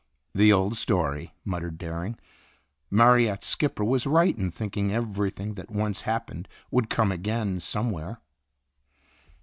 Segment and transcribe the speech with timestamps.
[0.33, 2.17] "The old story," muttered Dering.
[2.89, 7.59] "Mar ryatt's skipper was right in thinking every thing that once happened would come again
[7.59, 8.17] somewhere."